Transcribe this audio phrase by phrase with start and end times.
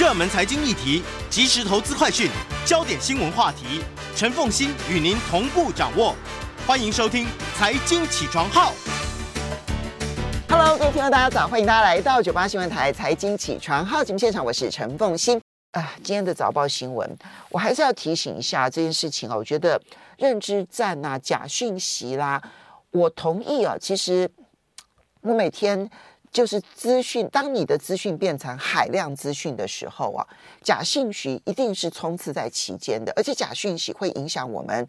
[0.00, 2.30] 热门财经议题、即时投资快讯、
[2.64, 3.82] 焦点新闻话题，
[4.16, 6.16] 陈凤欣与您同步掌握。
[6.66, 8.72] 欢迎收听《财经起床号》。
[10.48, 11.46] Hello，各位听众，大家早！
[11.46, 15.38] 欢迎大家来到九八新闻台《财经起床号》节目现场，我是陈凤欣。
[15.72, 17.18] 啊，今天的早报新闻，
[17.50, 19.36] 我还是要提醒一下这件事情啊。
[19.36, 19.78] 我觉得
[20.16, 22.40] 认知战呐、啊、假讯息啦，
[22.92, 23.76] 我同意啊。
[23.78, 24.30] 其实
[25.20, 25.90] 我每天。
[26.32, 30.24] 就是资讯，当你的资讯变成海量资讯的时候啊，
[30.62, 34.86] 假讯息一定是冲刺在其间的，而且假讯息会影响我们，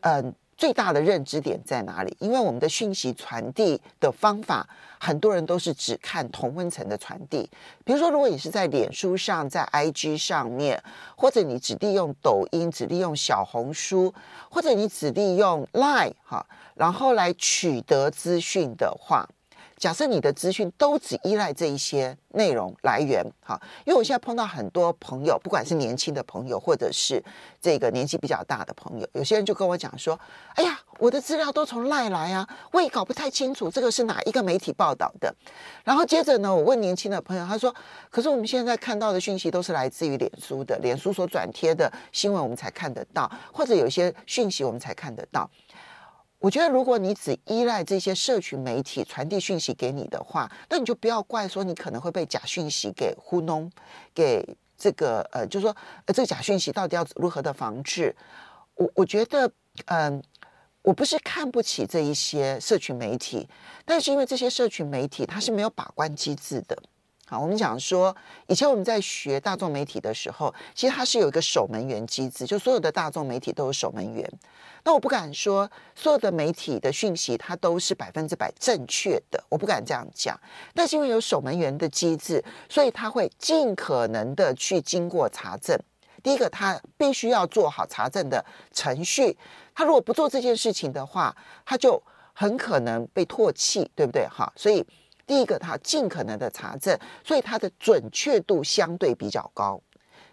[0.00, 2.16] 嗯、最大的认知点在哪里？
[2.18, 7.48] 因为我们的讯息传递的方法，很多人都是只看同温层的传递。
[7.84, 10.82] 比如说，如果你是在脸书上、在 IG 上面，
[11.16, 14.12] 或者你只利用抖音、只利用小红书，
[14.50, 16.44] 或者你只利用 Line 哈，
[16.74, 19.28] 然后来取得资讯的话。
[19.76, 27.22] 假设你的资讯都只依赖这一些内容来源，哈，因为我现在碰到很多朋友，不管是年轻的朋友，或者是
[27.60, 30.18] 这个年纪比较大的朋友，有些人就跟我讲说
[30.56, 35.34] ：“哎呀，我的资料都从赖来啊，我也搞不太清楚这个是哪一个媒体报道的。”
[35.84, 37.74] 然后接着呢，我问年轻的朋友，他说
[38.08, 45.50] ：“可是我们现在看到的讯息都是来自于脸书的，脸书所转贴的新闻我们才看得到，或者有些讯息我们才看得到。”
[46.46, 53.68] 我觉得，如果你只依赖这些社群媒体传递讯息给你的话，那你就不要怪说你可能会被假讯息给糊弄，
[54.14, 58.14] 给这个呃，就是说呃，这个假讯息到底要如何的防治？
[58.76, 59.50] 我我觉得，
[59.86, 60.22] 嗯、
[60.82, 63.48] 我不是看不起这一些社群媒体，
[63.84, 66.80] 但是因为这些社群媒体它是没有把关机制的。
[67.28, 68.14] 好，我们讲说，
[68.46, 74.24] 以前我们在学大众媒体的时候，其实它是有一个守门员机制，就所有的大众媒体都有守门员。
[74.84, 80.38] 那我不敢说所有的媒体的讯息它都是百分之百正确的，我不敢这样讲。
[80.72, 85.76] 但是因为有守门员的机制，所以他会尽可能的去经过查证。
[86.22, 89.36] 第一个，他必须要做好查证的程序。
[89.74, 92.00] 他如果不做这件事情的话，他就
[92.32, 94.28] 很可能被唾弃，对不对？
[94.28, 94.86] 哈，所以。
[95.26, 99.80] 第一个，它尽可能的查证，所以它的准确度相对比较高，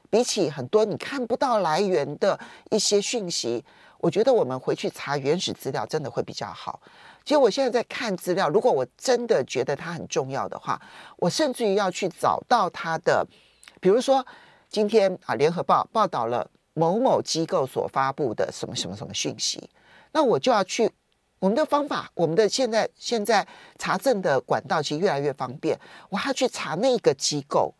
[0.09, 2.39] 比起很多你看不到来源的
[2.69, 3.65] 一些讯息，
[3.97, 6.79] 我觉得我们回去查原始资料真的会比较好。
[7.25, 10.79] 其实我现在在看资料，如果我真的觉得它很重要的话，
[11.17, 13.25] 我甚至于要去找到它的，
[13.81, 14.23] 比如说
[14.69, 19.69] 今天啊，联合报报道了某某机构所发布的什么什么什么讯息，
[20.11, 20.91] 那我就要去。
[21.43, 23.45] 我们的方法，我们的现在现在
[23.77, 25.77] 查证的管道其实越来越方便。
[26.07, 27.73] 我要去查那个机构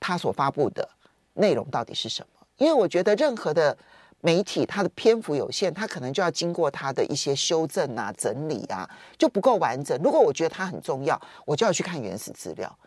[0.00, 0.88] 他所发布的
[1.34, 2.44] 内容到底是什么？
[2.56, 3.78] 因为我觉得任何的
[4.20, 9.96] 媒体，它的篇幅有限，它可能就要经过它的一些修正啊、整理啊，就不够完整。
[10.02, 12.78] 如果我觉得它很重要，我就要去看原始资料。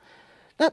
[0.57, 0.69] 那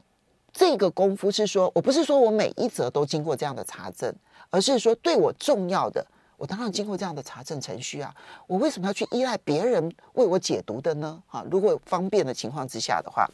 [0.51, 4.13] 这个功夫是说，我不是说我每一则都经过这样的查证，
[4.49, 6.05] 而是说对我重要的。
[6.37, 8.13] 我当然经过这样的查证程序啊，
[8.45, 11.23] 我为什么要去依赖别人为我解读的呢？
[11.27, 13.25] 啊，如果方便的情况之下的话，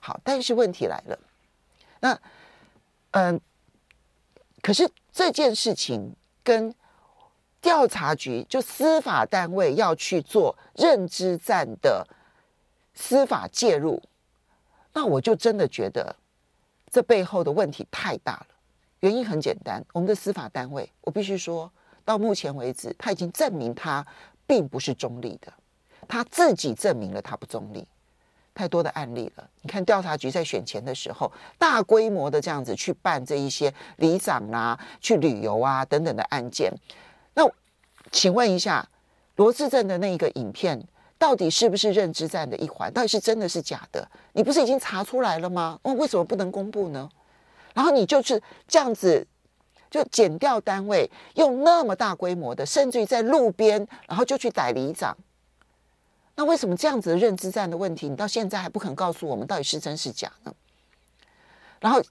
[0.00, 1.18] 好，但是问题来了，
[2.00, 2.20] 那，
[3.10, 3.40] 嗯，
[4.62, 6.14] 可是这件事情
[6.44, 6.72] 跟
[7.60, 12.06] 调查局就司法单位要去做认知战的
[12.94, 14.00] 司法介入，
[14.92, 16.14] 那我就真的觉得
[16.90, 18.46] 这背后的问题太大了。
[19.00, 21.68] 原因很简单，我们的司法单位，我必须说。
[22.06, 24.06] 到目前为止，他已经证明他
[24.46, 25.52] 并不是中立的，
[26.08, 27.86] 他自己证明了他不中立。
[28.54, 36.72] 太多的案例了，你看调查局在选前的时候，大规模的这样子去办这一些里长啊、去旅游啊等等的案件。
[37.34, 37.42] 那
[38.10, 38.88] 请问一下，
[39.34, 40.82] 罗志正的那一个影片
[41.18, 42.90] 到底是不是认知战的一环？
[42.90, 44.08] 到底是真的是假的？
[44.32, 45.78] 你不是已经查出来了吗？
[45.82, 47.10] 哦，为什么不能公布呢？
[47.74, 49.26] 然后你就是这样子。
[49.90, 55.16] 就减掉单位用那么大规模的，甚至于在路边，然后就去逮里长，
[56.34, 60.52] 那为什么这样子的认知战的问题，你到现在还不肯告诉我们到底是真是假呢？
[61.80, 62.02] 然后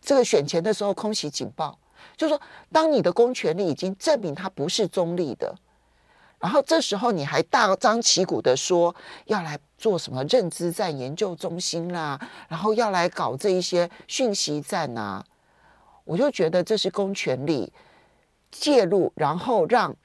[0.00, 1.78] 这个选前的时候空袭警报，
[2.16, 2.40] 就是说
[2.70, 5.54] 当你的公权力已经证明它不是中立的，
[6.38, 8.94] 然后这时候你还大张旗鼓的说
[9.24, 15.24] 要来做什么认知战研究中心啦，然后要来搞这一些讯息战啊，
[16.04, 17.72] 我就觉得这是公权力
[18.50, 19.96] 介入，然后让。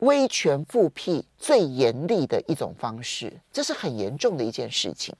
[0.00, 5.14] 威权复辟最严厉的一种方式，这是很严重的一件事情。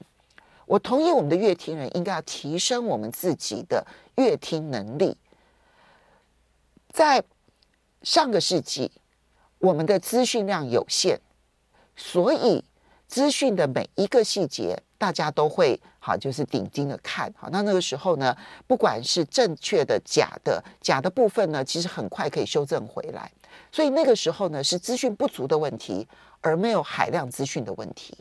[0.65, 3.85] 我同意，我们的阅听人应该要提升我们自己的
[4.15, 5.15] 阅听能力。
[6.89, 7.23] 在
[8.01, 8.91] 上个世纪，
[9.59, 11.19] 我们的资讯量有限，
[11.95, 12.63] 所以
[13.07, 17.31] 资讯的每一个细节，大家都会好，就是顶睛的看。
[17.37, 23.31] 好，那那个时候呢，不管是正确的、假的，假的部分呢，其实很快可以修正回来。
[23.71, 26.07] 所以那个时候呢，是资讯不足的问题，
[26.41, 28.17] 而没有海量资讯的问题。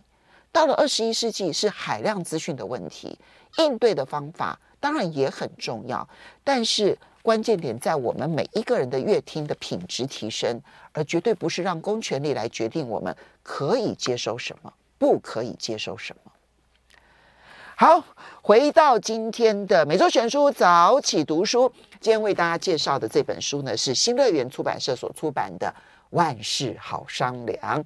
[0.53, 3.19] 到了二十一世纪，是海量资讯的问题，
[3.57, 6.07] 应对的方法当然也很重要，
[6.45, 10.61] 但是关键点在我们每一个人的乐听的品质提升，
[10.93, 16.30] 而绝对不是让公权力来决定我们可以接收什么，不可以接收什么。
[17.81, 18.05] 好，
[18.43, 25.67] 回到今天的每周选书早起读书，今天为大家介绍的这本书呢，是新乐园出版社所出版的
[26.11, 27.83] 《万事好商量》。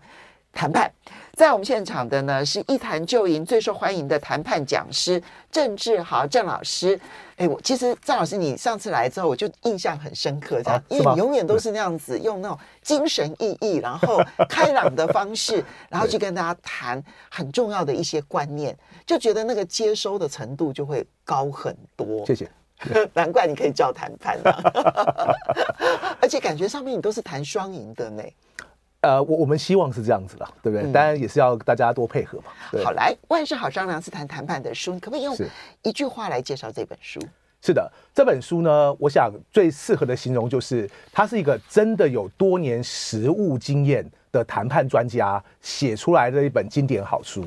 [0.53, 0.93] 谈判，
[1.37, 5.21] 在我们现场的呢，是一谈就赢最受欢迎的谈判讲师
[5.51, 6.99] 郑志豪郑老师。
[7.37, 22.25] 哎，我其实郑老师，你上次来之后，我就印象很深刻，这样，因为你永远都是那样子，用那种精神奕奕，然后开朗的方式， 然后去跟大家谈很重要的一些观念，就觉得那个接收的程度就会高很多。
[22.25, 22.49] 谢谢，
[23.13, 25.35] 难怪你可以叫谈判啊，
[26.23, 28.23] 而且感觉上面你都是谈双赢的呢。
[29.05, 30.91] 呃，我我们希望是这样子的，对不对？
[30.91, 32.45] 当然也是要大家多配合嘛。
[32.83, 35.37] 好，来，万事好商量是谈谈判的书，你可不可以用
[35.83, 37.21] 一句话来介绍这本书？
[37.61, 47.45] 是的，这本书呢，我想最适合的形容就是，它是一个真的有多年实务经验的谈判专家写出来的一本经典好书。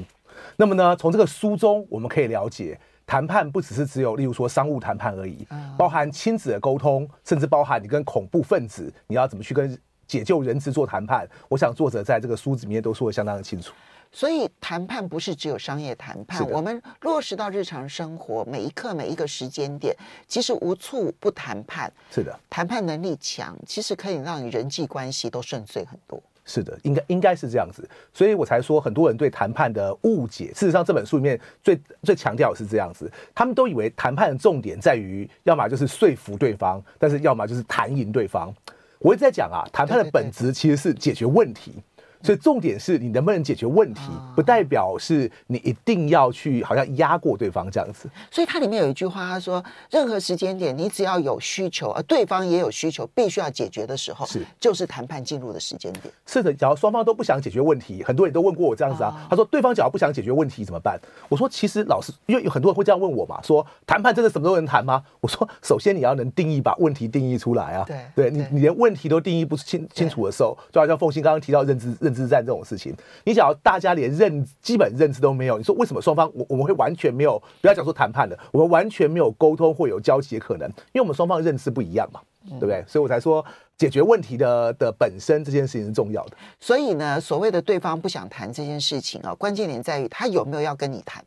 [0.55, 9.77] 那么呢，从这个书中我们可以了解，谈判不只是只有例如说商务谈判而已，包含亲子的沟通，甚至包含你跟恐怖分子，你要怎么去跟。
[10.07, 13.73] 解救人质做谈判，我想作者在这个书里面都说的相当的清楚。
[14.09, 19.93] 所以谈判不是只有商业谈判，我们落实到日常生活每一刻每一个时间点，
[20.25, 21.91] 其实无处不谈判。
[22.09, 26.23] 是的，谈判能力强，其实可以让你人际关系都顺遂很多。
[26.45, 30.45] 是的，应该应该是这样子，所以我才说很多人对谈判的误解。
[30.53, 38.55] 事实上，这本书里面最最强调的是这样子，他们都以为谈判的重点在于，要么就是说服对方，但是要么就是谈赢对方。
[38.99, 41.83] 我一直在讲啊，谈判的本质其实是解决问题。
[42.21, 44.01] 所以重点是你能不能解决问题，
[44.35, 48.09] 不代表是你一定要去好像压过对方这样子。
[48.31, 56.13] 所以它里面有一句话，他说：任何时间点，你只要有需求，而对方也有需求，必须要解决的时候，是就是谈判进入的时间点。
[56.25, 59.27] 是的，假如双方都不想解决问题，很多人都问过我这样子啊。
[59.29, 60.99] 他说：对方假如不想解决问题怎么办？
[61.29, 65.03] 我说：其实老师，因为有很多人会这样问我嘛，说谈判真的什么都能谈吗？
[65.21, 67.85] 我说：首先你要能定义，把问题定义出来啊。
[67.87, 72.95] 对，对你你连问题都定义不清清楚的时候，就好像凤欣刚刚提到认知认知战这种事情。
[73.25, 77.37] 你想要大家连认基本认知都没有，你说为什么双方我我们会完全没有？
[77.61, 82.81] 不要讲说谈判的，我们完全没有沟通或有交集的可能，因为我们双方认知不一样嘛，对不对？
[82.87, 83.43] 所以我才说
[83.77, 86.37] 解决问题的的本身这件事情是重要的。
[86.59, 91.23] 所以呢，所谓的对方不想谈这件事情啊，关键点在于他有没有要跟你谈。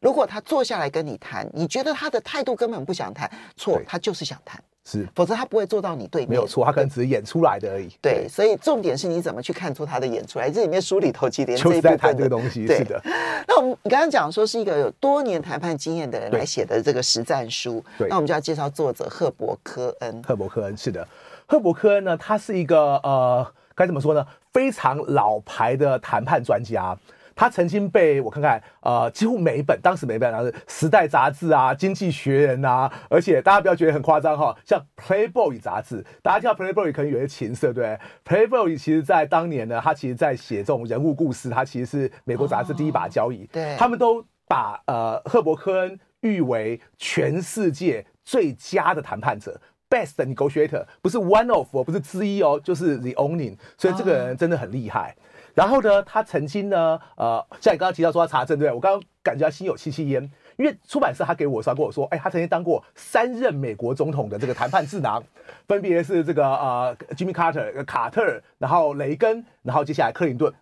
[0.00, 4.62] 如果他坐下来跟你谈，你觉得他的态度根本不想谈，错，他就是想谈。
[4.88, 6.30] 是，否则他不会坐到你对面。
[6.30, 7.88] 没有错，他可能只是演出来的而已。
[8.00, 10.48] 对，对，所以重点是你怎么去看出他的演出来。
[10.48, 12.64] 这里面书里头其实连 就是在谈这个东西。
[12.68, 13.00] 是的。
[13.48, 20.22] 那我们你刚刚讲说是一个有多年谈判经验的人来写的这个实战书，对，那我们就要介绍作者赫伯科恩。
[20.22, 21.06] 赫伯科恩是的，
[21.46, 24.24] 赫伯科恩呢，他是一个呃，该怎么说呢？
[24.52, 26.96] 非常老牌的谈判专家。
[27.36, 37.80] 他曾经被我看看，呃，几乎每一本，当时每一本，然后是《时代》杂志啊，《经济学人》啊，而且大家不要觉得很夸张哈，像《Playboy》杂志，大家听到《Playboy》可能以为是情色，对不
[38.24, 38.48] 对？
[38.48, 43.44] 《Playboy》其实在当年呢，他其实在写这种人物故事，他其实是美国杂志第一把交椅。
[43.44, 55.10] 哦、对，他们都把呃赫伯科恩誉为全世界最佳的谈判者，Best Negotiator，不是 One of，不是之一哦，就是 The Only，所以这个人真的很厉害。
[55.10, 58.74] 哦然后呢，他曾经呢，呃，像你刚刚提到说他查证，对不对？
[58.74, 60.22] 我刚刚感觉他心有戚戚焉，
[60.58, 65.24] 因为出版社他给我说，他跟我说，哎，他曾经当过三任美国总统的这个谈判智囊，
[65.66, 70.52] 分别是这个呃，Jimmy Carter、卡特，然后雷根，然后接下来克林顿。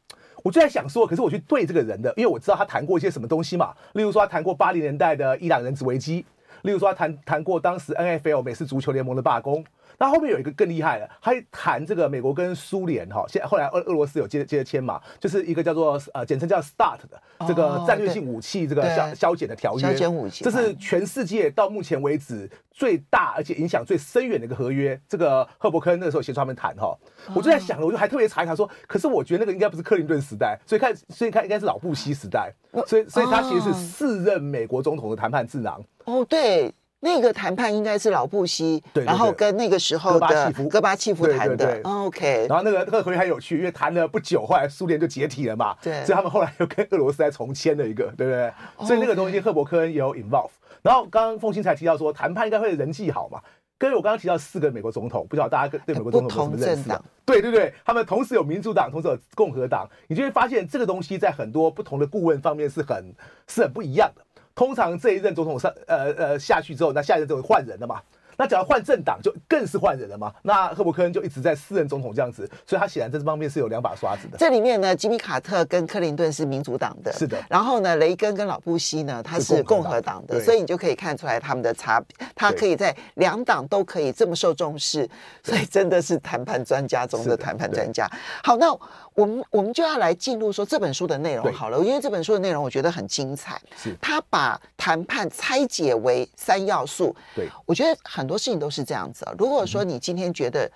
[0.44, 6.24] 我就在想说，可是我去对这个人的，因为我知道他谈过一些什么东西嘛，例如说他谈过八零年代的伊朗人质危机，
[6.64, 9.64] 例如说他谈谈过当时 NFL 美式足球联盟的罢工。
[9.96, 25.00] 那后面有一个更厉害的，他谈这个美国跟苏联哈，现后来俄俄罗斯有接接着签嘛，就是一个叫做呃简称叫 START 的这个战略性武器这个消消减的条约，消减武器，这是全世界到目前为止最大而且影响最深远的一个合约。
[25.08, 26.92] 这个赫伯克那个时候协助他们谈哈，
[27.32, 32.52] 我就在想了，我就还特别查一查说，可是我觉得那个应该不是克林顿时代，所以看所以看应该是老布希时代，
[32.88, 35.80] 所以所以他其实是四任美国总统的谈判智囊。
[35.80, 35.84] 哦，
[36.28, 36.72] 对。
[37.00, 41.54] 那个谈判应该是老布希，对，然后跟那个时候的戈巴契夫，戈巴契夫谈的。
[41.54, 45.76] 对对对 OK，然后那个那个合约很有趣，因为谈了不久，后来苏联就解体了嘛。
[45.82, 48.50] 对，所以他们后来又跟俄罗斯再重签了一个，对不对.
[48.86, 50.48] 所以那个东西，赫伯科恩也有 involve。
[50.80, 53.38] 然后刚刚凤馨才提到说，谈判应该会人际好嘛。
[53.76, 57.02] 跟我刚刚提到四个美国总统，不知道大家对美国总统有什么认识啊？
[57.26, 63.14] 对对对，他们同时有民主党，同时有共和党，你就会发现这个东西在很多不同的顾问方面是很
[63.46, 64.24] 是很不一样的。
[64.54, 68.00] 通常这一任总统上，呃呃下去之后，那下一任就会换人了嘛。
[68.36, 70.34] 那只要换政党，就更是换人了嘛。
[70.42, 74.36] 那赫伯克恩就一直在四任总统这样子，所以他显然在这方面是有两把刷子的。
[74.36, 77.40] 这里面呢，吉米卡特跟克林顿是民主党的，是的。
[77.48, 82.26] 然后呢，雷根跟老布希呢，他是共和党的，所以你就可以看出来他们的差别。
[82.34, 85.08] 他可以在两党都可以这么受重视，
[85.44, 88.10] 所以真的是谈判专家中的谈判专家。
[88.42, 88.76] 好，那
[89.14, 93.60] 我们我们就要来进入说这本书的内容好了，因为这本书的内容我觉得很精彩。
[93.76, 97.14] 是，他把谈判拆解为三要素。
[97.34, 99.32] 对，我觉得很多事情都是这样子啊。
[99.38, 100.70] 如果说你今天觉得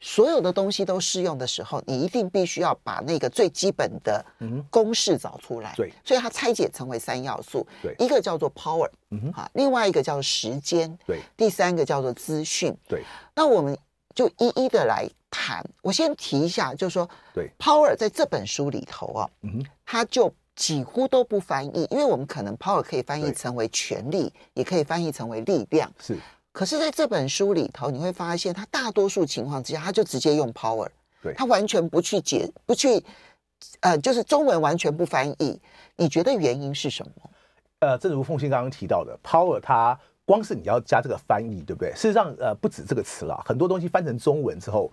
[0.00, 4.24] 所有的东西都适用的时候，你一定必须要把那个最基本的
[4.70, 5.74] 公式找出来。
[5.76, 7.66] 对，所以它拆解成为三要素。
[7.82, 13.02] 对，一个叫做 power，嗯哼，啊，另外一个叫做时间，对，第三个叫做资讯，对。
[13.34, 13.76] 那我们
[14.14, 15.06] 就一一的来。
[15.32, 26.16] 谈，我先提一下，就是说，对，power 在这本书里头啊，嗯，他就几乎都不翻译，因为我们可能 power 可以翻译成为权力，也可以翻译成为力量，是。
[26.52, 30.86] 可是在这本书里头，你会发现，他大多数情况之下，他就直接用 power，
[31.22, 33.02] 对，他完全不去解，不去，
[33.80, 35.58] 呃，就是中文完全不翻译。
[35.96, 37.12] 你觉得原因是什么？
[37.78, 41.90] 呃，正如凤馨刚刚提到的，power 它光是你要加这个翻译，对不对？
[41.92, 44.92] 事实上，呃，不止这个词了，很多东西翻成中文之后。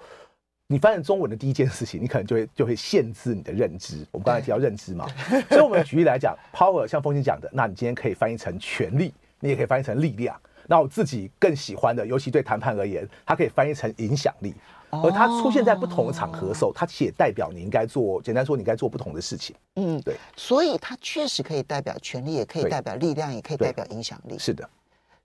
[0.72, 4.06] 你翻译中文的第一件事情，你可能就会就会限制你的认知。
[4.12, 5.08] 我们刚才提到认知嘛，
[5.50, 10.40] 所以我们举例来讲，power 像凤馨讲的，那你今天可以翻译成权力，你也可以翻译成力量。
[10.68, 14.54] 那我自己更喜欢的，尤其对谈判而言，它可以翻译成影响力。
[14.92, 19.56] 而它出现在不同的场合的时候，它其实也代表你应该做，简单说，你应该做不同的事情。
[19.76, 20.16] 嗯，对。
[20.36, 24.38] 所以它确实可以代表权力，也可以代表力量，也可以代表影响力。
[24.38, 24.70] 是的。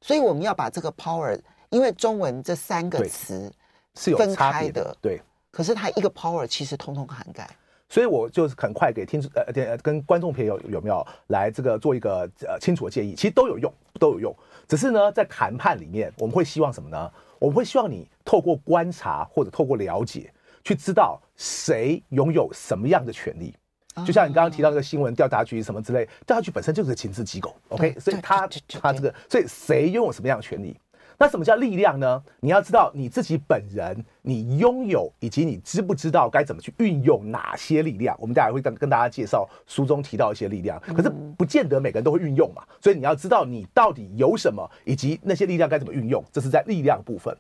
[0.01, 3.53] 所以我们要把这个 power，因为中文这三个词
[3.95, 5.21] 是有分开的，对。
[5.55, 7.49] 可是它一个 power 其实通通涵盖，
[7.89, 14.35] 所以我就是很快给听呃呃跟观众朋友有没有来这个做一个呃清楚的建议，其实都有用，都有用。
[14.67, 17.09] 只是呢，在谈判里面，我们会希望什么呢？
[17.39, 20.33] 我们会希望你透过观察或者透过了解，
[20.65, 23.55] 去知道谁拥有什么样的权利。
[24.05, 28.49] 就像你刚刚提到那个新闻调查局什么之类，调查局本身就是个情治机构，OK，所以他
[28.81, 30.77] 他这个，所以谁拥有什么样的权利？
[31.19, 32.23] 那什么叫力量呢？
[32.41, 38.17] 你要知道你自己本人，你拥有以及你知不知道该怎么去运用哪些力量？
[38.21, 42.63] 我们待会会跟跟大家介绍书中提到一些力量，可是不见得每个人都会运用嘛。
[42.81, 47.37] 所以你要知道你到底有什么，以及那些力量该怎么运用，这是在力量部分。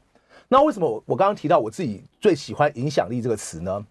[0.48, 3.84] 那为什么我刚刚提到我自己最喜欢影响力这个词呢？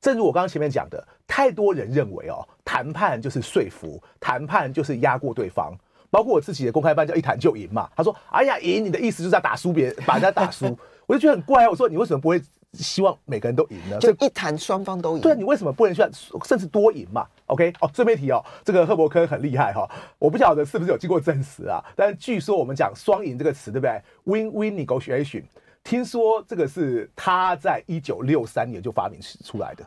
[0.00, 5.72] 正如我刚刚前面讲的，太多人认为哦，谈判就是说服，谈判就是压过对方。
[6.12, 10.66] 包括我自己的公开班叫一谈就赢嘛，他说：“哎呀，赢你的意思就是要打输别人，把人家打输。
[11.08, 11.70] ”我就觉得很怪啊。
[11.70, 12.38] 我说：“你为什么不会
[12.74, 13.98] 希望每个人都赢呢？
[13.98, 15.22] 就一谈双方都赢。
[15.22, 16.10] 对，你为什么不能算
[16.44, 19.88] 甚至多赢嘛？”OK，哦，这边提哦，这个赫伯克很厉害哈，
[20.18, 25.44] 我不晓得是不是有经过证实啊，但是据说我们讲双赢这个词，对不对？Win-win negotiation，
[25.82, 29.86] 听说这个是他在一九六三年就发明出来的。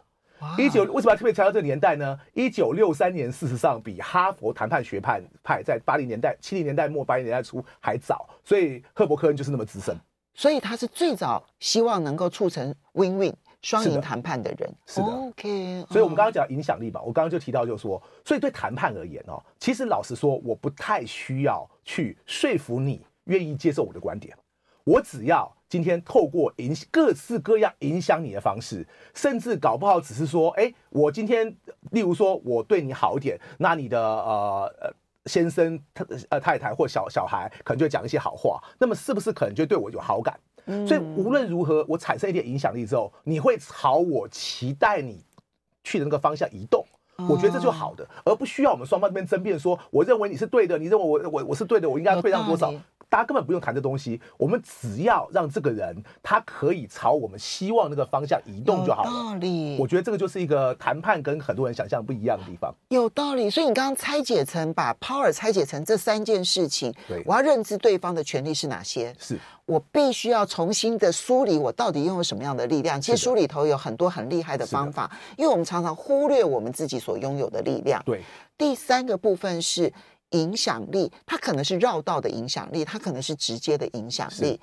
[0.57, 2.19] 一九为什么要特别强调这个年代呢？
[2.33, 9.95] 一九六三年事实上比哈佛谈判学派派在八零年代、七零年代末、八零年代初还早，所以赫伯克恩就是那么资深。
[10.33, 14.69] 所以他是最早希望能够促成 win-win 双赢谈判的人。
[14.85, 15.07] 是的。
[15.07, 15.85] OK。
[15.89, 24.37] 所以我们刚刚讲影响力嘛，我刚刚就提到就是说，所以对谈判而言哦，其实老实说，我不太需要去说服你愿意接受我的观点，
[24.83, 25.54] 我只要。
[25.67, 31.47] 今天透过影各式各样影响你的方式，甚至搞不好只是说，哎，我今天，
[31.91, 34.93] 例如说我对你好一点，那你的呃呃
[35.25, 40.39] 先生他呃太太或小小孩可能就会讲一些好话，那么是不是可能就对我有好感？
[40.67, 45.23] 嗯，所以无论如何，我产生一点影响力之后，你会朝我期待你
[45.83, 46.85] 去的那个方向移动。
[47.29, 52.73] 我觉得这就好的，而不需要我们双方这边争辩说，我认为你是对的，你认为我我我是对的，我应该退让多少？
[53.07, 59.09] 大家根本不用谈这东西，我们只要让这个人他可以朝我们希望那个方向移动就好了。
[59.09, 62.73] 道理，我觉得这个就是一个谈判跟很多人想象不一样的地方。
[62.89, 69.15] 有道理，所以你刚刚拆解成把 power 拆解成这三件事情，对，我要认知对方的权利是哪些？
[69.19, 73.01] 是我必须要重新的梳理我到底拥有什么样的力量。
[73.01, 78.01] 其实书里头有很多很厉害的方法，因为我们常常忽略我们自己所拥有的力量。
[78.05, 78.21] 对，
[78.57, 79.91] 第三个部分是。
[80.31, 84.59] 影响力，它可能是绕道的影响力，它可能是直接的影响力。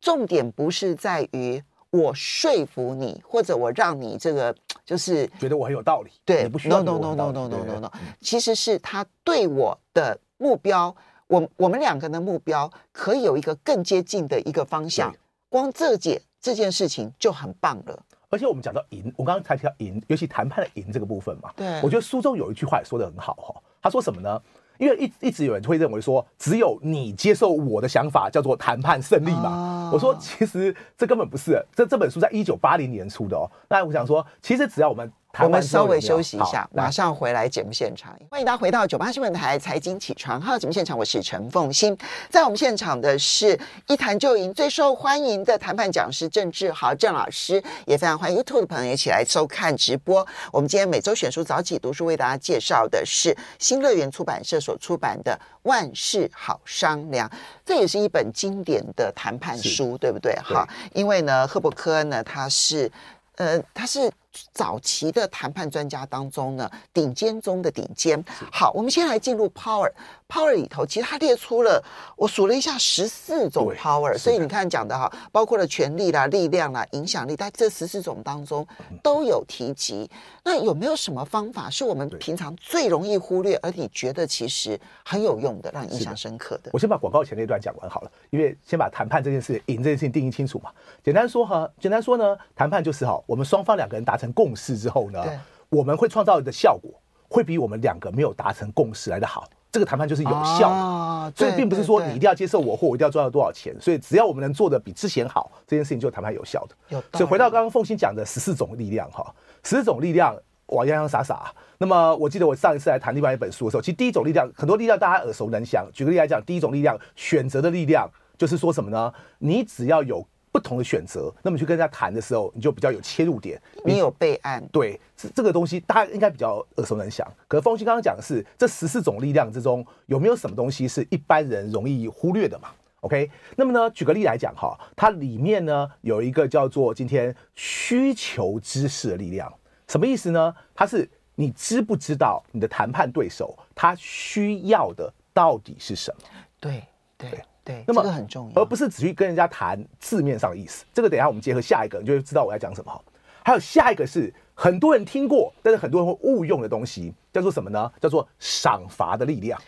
[0.00, 4.52] 重点不是在于我说服你，或者我让你这个
[4.84, 6.10] 就是觉得我很有道理。
[6.24, 10.92] 对，no no no no no no no no，其实是他对我的目标，
[11.34, 15.12] 我我们两个人的目标可以有一个更接近的一个方向。
[15.48, 18.02] 光这件这件事情就很棒了。
[18.28, 21.50] 而且我们讲到赢，我刚刚才提到赢，尤其谈判的赢这个部分嘛。
[21.56, 24.40] 对，我觉得书中有一句话也说的很好哈，他说什么呢？
[24.78, 29.90] 因为一一直有人会认为说，只有你接受我的想法叫做谈判胜利嘛。
[29.92, 33.50] 我说其实这根本不是，这这本书在一九八零年出的哦。
[33.68, 35.12] 那我想说，其实只要我们。
[35.40, 38.16] 我们稍微休息一下，马上回来节目现场。
[38.30, 41.96] 欢迎大家回到九八新闻台财经起床号节目现场，我是陈凤欣。
[42.30, 50.24] 在我们现场的是一谈就赢最受欢迎的谈判讲师郑志豪郑老师，也非常欢迎 YouTube 的朋友一起来收看直播。
[50.52, 57.28] 我们今天每周选书早起读书为大家介绍的是新乐园出版社所出版的《万事好商量》，
[57.64, 60.32] 这也是一本经典的谈判书，对不对？
[60.36, 62.90] 哈，因为呢，赫伯科恩呢，他是
[63.34, 64.08] 呃，他是。
[64.52, 68.22] 早期的谈判专家当中呢，顶尖中的顶尖。
[68.50, 69.90] 好，我们先来进入 power。
[70.26, 71.82] power 里头，其实它列出了，
[72.16, 74.16] 我数了一下，十四种 power。
[74.18, 78.66] 所以你看讲的哈，包括了权力啦、力量啦、影响力，在这十四种当中
[79.02, 80.10] 都有提及。
[80.42, 86.62] 那有没有什么方法是我们平常最容易忽略，而你觉得其实很有用的，让你印象深刻的？
[86.64, 90.70] 的我先把广告前那段讲完好了，因为先把谈判这件事、赢这件事情定义清楚嘛。
[91.04, 95.22] 简单说哈，简单说呢，谈判就是哈，我们双方两个人达成共识之后呢，
[95.68, 96.90] 我们会创造的效果
[97.28, 99.48] 会比我们两个没有达成共识来的好。
[99.72, 103.74] 这个谈判就是有效的，哦、所以并不是说你一定要接受我，或我一定要赚到多少钱。
[103.80, 107.02] 所以只要我们能做的比之前好，这件事情就谈判有效的。
[107.12, 109.34] 所以回到刚刚凤欣讲的十四种力量哈，
[109.64, 110.32] 十四种力量，
[110.66, 111.52] 哇，洋洋洒洒。
[111.78, 115.84] 那么我记得我上一次来谈另外一本书的时候，其实第一种力量，很多力量大家耳熟能详。
[115.92, 118.08] 举个例来讲，第一种力量，选择的力量，
[118.38, 119.12] 就是说什么呢？
[119.38, 120.24] 你只要有。
[120.54, 124.64] 不同的选择，那么去跟人家谈的时候，你就比较有切入点，你有备案。
[124.70, 127.26] 对，这这个东西大家应该比较耳熟能详。
[127.48, 132.68] 可是凤馨刚刚讲的是这十四种力量之中，有没有什么东西是一般人容易忽略的嘛
[133.00, 139.52] ？OK，那么呢，举个例来讲哈，它里面呢有一个叫做今天需求知识的力量，
[139.88, 140.54] 什么意思呢？
[140.72, 146.28] 它是你知不知道你的谈判对手他需要的到底是什么？
[146.60, 146.84] 对
[147.18, 147.30] 对。
[147.30, 150.84] 对对，那么这个很重要，而不是只去跟人家谈字面上的意思。
[150.92, 153.04] 这个等一下我们结合下一个，你就会知道我要讲什么。
[153.42, 157.90] 还有下一个是很多人听过，但是很多人会误用的东西，叫做什么呢？
[158.00, 159.60] 叫做赏罚的力量。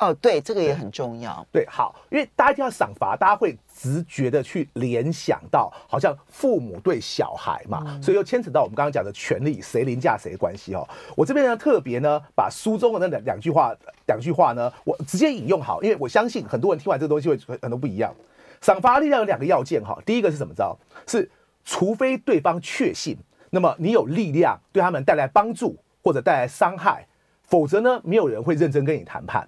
[0.00, 1.46] 哦，对，这个也很重要。
[1.52, 10.88] 对，好，因为大家听到赏罚，大家会直觉的去联想到，好像父母对小孩嘛，嗯、所以又牵扯到我们刚刚讲的权利谁凌驾谁的关系哦。
[11.14, 13.74] 我这边呢特别呢把书中的那两两句话，
[14.06, 18.14] 两句话呢我直接引用好，因为我相信很多人听完这个东西会很多不一样。
[18.62, 20.54] 赏罚力量有两个要件哈，第一个是什么？
[20.54, 20.74] 着
[21.06, 21.30] 是
[21.62, 23.18] 除非对方确信，
[23.50, 27.06] 那么你有力量对他们带来帮助或者带来伤害，
[27.42, 29.46] 否则呢没有人会认真跟你谈判。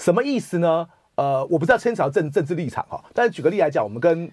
[0.00, 0.88] 什么意思呢？
[1.16, 4.30] 呃，我不知道牵扯到政政治立场哈，但是举个例来讲，我们跟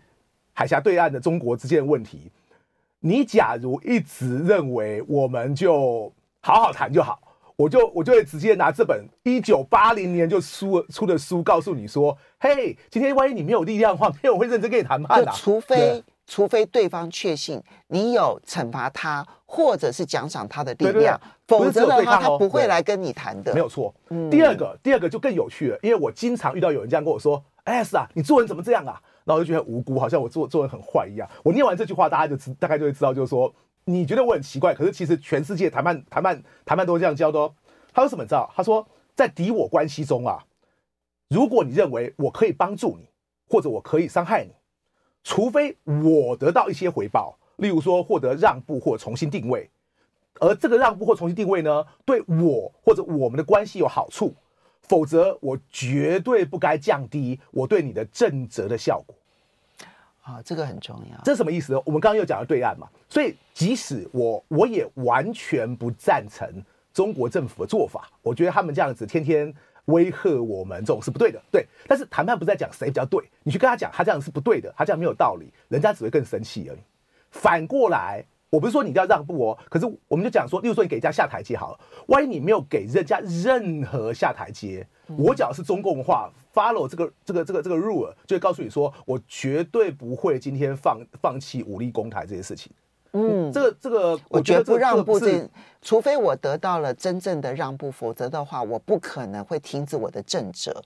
[0.53, 2.31] 海峡对岸的中国之间的问题，
[3.01, 7.19] 你假如一直认为我们就好好谈就好，
[7.57, 16.01] 我就我就会直接拿这本一九八零年就出出的书告诉你说，嘿，今天万一你没有力量的话，没有人会认真跟你谈判的，除非。
[16.27, 23.53] 除非对方确信你有惩罚他，或者是奖赏他的力量，对对对，否则的话他不会来跟你谈的。
[23.53, 23.95] 没有错。
[24.09, 31.27] 嗯、第二个，第二个就更有趣了，因为我经常遇到有人这样跟我说：“哎，是啊，你做人怎么这样啊？”然后我就觉得很无辜，好像我做做人很坏一样。
[31.43, 33.53] 我念完这句话，大家就知大概就会知道，就是说
[33.85, 37.53] 你觉得我很奇怪，可是其实全世界谈判谈判谈判都是这样教的哦。
[37.93, 38.23] 他说什么？
[38.23, 38.51] 你知道？
[38.53, 38.85] 他说
[39.15, 40.43] 在敌我关系中啊，
[41.29, 43.09] 如果你认为我可以帮助你，
[43.49, 44.51] 或者我可以伤害你。
[45.27, 49.69] 除非我得到一些回报，例如说获得让步或重新定位，
[50.39, 54.33] 而这个让步或重新定位呢，对我或者我们的关系有好处，
[54.83, 59.13] 否则我绝对不该降低我对你的正则的效果。
[60.21, 61.21] 啊，这个很重要。
[61.25, 61.81] 这是什么意思呢？
[61.85, 66.49] 我们刚刚又讲了对岸嘛，所以即使我我也完全不赞成
[66.93, 69.53] 中国政府的做法，我觉得他们这样子天天
[69.87, 71.41] 威吓我们，这种是不对的。
[71.51, 76.79] 对，但是谈判不是在讲谁比较对，你去跟他讲他这样是不对的，他这样没有道理，人家只会更生气而已。
[77.31, 92.71] 反过来，我不是说你一定要让步哦，可是我们就讲说，例如说你给人家下台阶好了，万一你没有给人家任何下台阶，我讲的是中共话，follow 这个这个这个这个 rule，就会告诉你说，我绝对不会今天放放弃武力攻台这件事情。
[93.13, 95.47] 嗯，这个这个，我觉得不让步，这
[95.81, 100.81] 除非我得到了真正的让步，否则的话，我不可能会停止我的正则。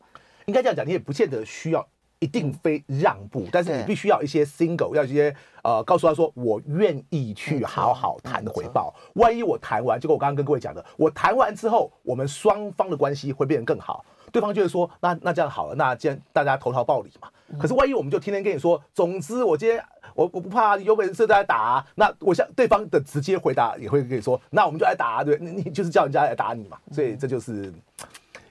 [0.45, 1.87] 应该这样讲，你也不见得需要
[2.19, 8.93] 一定非让步，但是你必须要一些 single，要一些呃，告诉他说，我愿意去好好谈回报。
[9.15, 14.05] 万一我谈完，就跟我刚刚跟各位讲的，我谈完之后，我们双方的关系会变得更好。
[14.31, 17.27] 对方就会说，那那这样好了，那既然大家投桃报李嘛。
[17.59, 19.83] 可是万一我们就天天跟你说，总之我今天
[20.15, 21.85] 我我不怕，有本事再来打啊。
[21.95, 26.77] 那我想对方的直接回答也会跟你说，那我们就来打啊，对，你就是叫人家来打你嘛。
[26.91, 27.73] 所以这就是。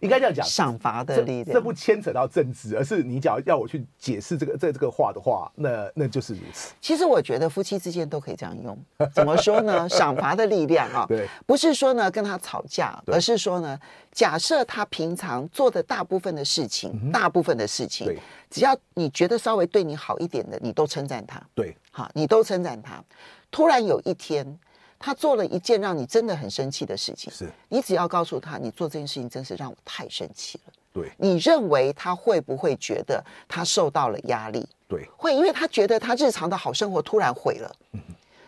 [0.01, 6.73] 应该这样讲，赏罚的力量这，这不牵扯到政治，而是你只要要我去解释这个这这个话的话，那那就是如此。
[6.81, 8.79] 其实我觉得夫妻之间都可以这样用，
[9.15, 9.89] 怎么说呢？
[9.91, 13.79] 赏罚的力量啊，对，不是说呢跟他吵架，而是说呢，
[14.13, 18.17] 假设他平常做的大部分的事情，嗯、大部分的事情，
[18.51, 23.03] 只要你觉得稍微对你好一点的，你都称赞他，对，好，你都称赞他。
[23.51, 24.59] 突然有一天。
[25.01, 30.73] 他做了一件让你真的很生气的事情，是你只要告诉他，你做这件事情真是让我太生气了。
[30.93, 34.69] 对，你认为他会不会觉得他受到了压力？
[34.87, 37.73] 对，会，因为他觉得他日常的好生活突然毁了。
[37.93, 38.01] 嗯，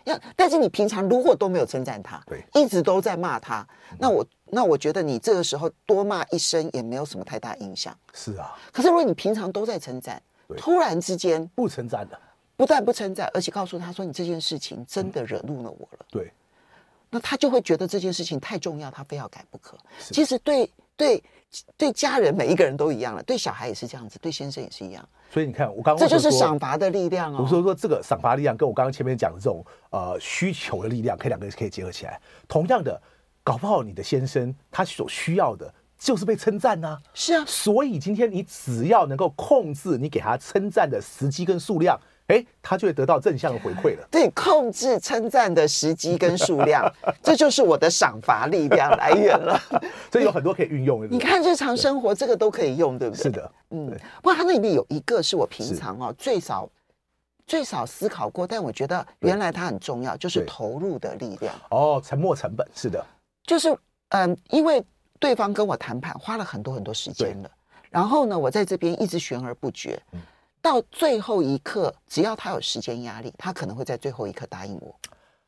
[0.05, 3.67] 要，但是你平常如果都没有称赞他，对，一直都在骂他，
[3.99, 7.97] 那我那我觉得你这个时候多骂一声也没有什么太大影响。
[8.13, 10.21] 是啊，可是如果你平常都在称赞，
[10.59, 12.21] 突然之间不称赞了，
[12.57, 16.07] 不但不称赞，而且告诉他说你这件事情真的惹怒了我了。
[16.11, 16.31] 对。
[17.15, 19.77] 那他就会觉得这件事情太重要，他非要改不可。
[20.01, 21.23] 其实对对
[21.77, 25.07] 对家人每一个人都一样了，对小孩也是这样子，对先生也是一样。
[25.31, 27.41] 所以你看，我刚刚这就是赏罚的力量哦。
[27.43, 32.19] 我说说这个赏罚力量跟我刚刚前面讲的这种呃需求的力量，可以两个人可以结合起来。
[32.49, 32.99] 同样的，
[33.45, 36.99] 搞不好你的先生他所需要的就是被称赞呢。
[37.13, 42.01] 是啊，所以今天你只要能够控制你给他称赞的时机跟数量。
[42.33, 44.09] 哎，他就会得到正向的回馈了。
[44.11, 46.91] 对，控制称赞的时机跟数量，
[47.23, 49.61] 这就是我的赏罚力量来源了。
[50.11, 51.09] 所以有很多可以运用的。
[51.09, 53.23] 你看日常生活这个都可以用，对不对？
[53.23, 53.91] 是的，嗯。
[54.23, 56.67] 不过它那里面有一个是我平常哦最少
[57.47, 61.55] 最少思考过，但我觉得原来它很重要，就是投入的力量。
[61.71, 63.05] 哦，沉没成本是的，
[63.45, 63.77] 就是
[64.09, 64.83] 嗯，因为
[65.19, 67.51] 对方跟我谈判花了很多很多时间了，
[67.91, 70.01] 然后呢，我在这边一直悬而不决。
[70.13, 70.21] 嗯
[70.63, 74.95] 到最后一刻，只要他有时间压力，他可能会在最后一刻答应我。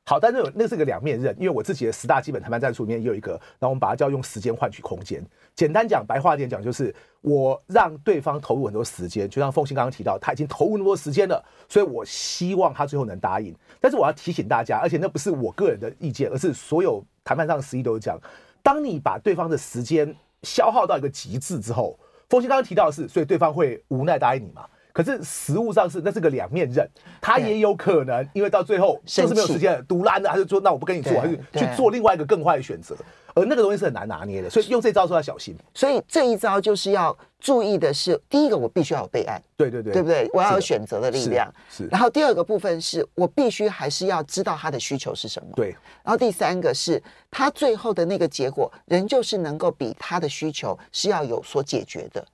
[0.06, 5.24] 好，但是那是个两面刃，因为我自己的十大基本谈判战术里面也有一个，然后我们把它叫用时间换取空间。
[5.54, 13.54] 简单讲，白话点讲，就是我让对方投入很多时间，就像凤馨刚刚提到，他已经投入那么多时间了，所以我希望他最后能答应。
[13.80, 18.20] 但是我要提醒大家，而且那不是我个人的意见，而是所有谈判上的实例都是这样：
[18.62, 21.98] 当你把对方的时间消耗到一个极致之后，
[22.28, 24.66] 凤馨刚刚提到的是，所以对方会无奈答应你嘛？
[24.94, 26.88] 可是实物上是那是个两面刃，
[27.20, 32.96] 他也有可能因为到最后就是没有时间，独揽的，还是说那我不跟你做，还是去做另外一个更坏的选择，
[33.34, 35.56] 而那个东西是很难拿捏的，所以用这招说要小心。
[35.74, 40.30] 所以这一招就是要注意的是，第一个我必须要有备案，对对对，对不对？
[40.32, 41.88] 我要有选择的力量，是，是。
[41.88, 45.70] 然后第二个部分是我必须还是要知道他的需求是什么，对。
[46.04, 47.02] 然后第三个是
[47.32, 52.24] 他最后的那个结果，仍旧是能够比他的需求是要有所解决的。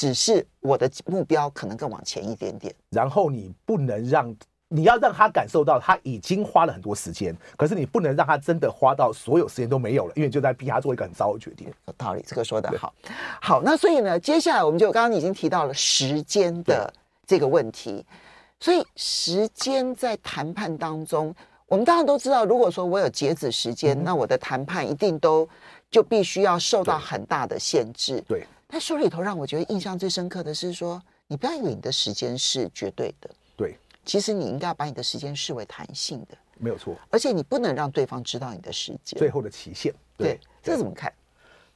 [0.00, 4.34] 只是我的目标可能更往前一点点，然后你不能让，
[4.68, 11.70] 你要让他感受到他已经花了很多时间，可是你不能让他真的花到所有时间都没有了，因为就在逼他做一个很糟的决定。
[11.86, 12.94] 有道理，这个说的好。
[13.42, 16.90] 好，那所以呢，接下来我们就刚刚已经提到了时间的
[17.26, 18.02] 这个问题，
[18.58, 21.34] 所以时间在谈判当中，
[21.66, 25.46] 我们当然都知道，如果说我有截止时间，嗯、那我的谈判一定都
[25.90, 28.24] 就必须要受到很大的限制。
[28.26, 28.46] 对。
[28.70, 36.96] 但书里头让我觉得印象最深刻的是说，你不要以为你的时间是绝对的，对，其实你应该要把你的时间视为弹性的，没有错。
[37.10, 39.92] 而且你不能让对方知道你的时间最后的期限。
[40.16, 41.12] 对，对，这怎么看？